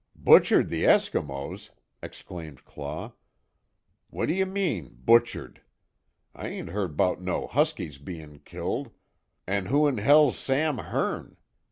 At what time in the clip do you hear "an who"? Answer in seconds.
9.45-9.87